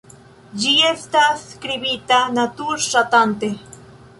Ĝi 0.61 0.71
estas 0.91 1.43
skribita 1.51 2.17
natur-ŝatante. 2.39 3.53